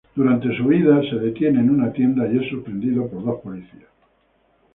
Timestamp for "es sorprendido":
2.43-3.07